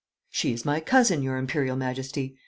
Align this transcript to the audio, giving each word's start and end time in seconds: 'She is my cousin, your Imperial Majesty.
'She 0.31 0.51
is 0.51 0.65
my 0.65 0.79
cousin, 0.79 1.21
your 1.21 1.37
Imperial 1.37 1.75
Majesty. 1.75 2.39